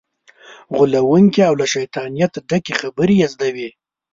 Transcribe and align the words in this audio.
غولونکې 0.75 1.41
او 1.49 1.53
له 1.61 1.65
شیطانت 1.73 2.33
ډکې 2.49 2.73
خبرې 2.81 3.15
یې 3.21 3.27
زده 3.33 3.49
وي. 3.55 3.69